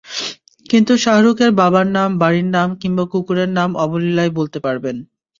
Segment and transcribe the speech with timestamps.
[0.65, 4.95] কিন্তু শাহরুখের বাবার নাম, বাড়ির নাম কিংবা কুকরের নাম অবলীলায় বলতে পারবেন।